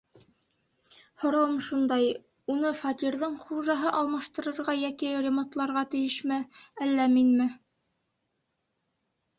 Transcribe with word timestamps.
Һорауым 1.23 1.51
шундай: 1.65 2.07
уны 2.53 2.71
фатирҙың 2.79 3.35
хужаһы 3.43 3.93
алмаштырырға 3.99 4.77
йәки 4.81 5.13
ремонтларға 5.27 5.85
тейешме, 5.95 6.43
әллә 6.87 7.09
минме? 7.19 7.51